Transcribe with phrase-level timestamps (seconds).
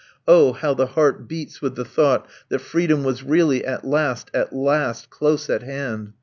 [0.27, 4.51] Oh, how the heart beats with the thought that freedom was really, at last, at
[4.51, 6.13] last, close at hand.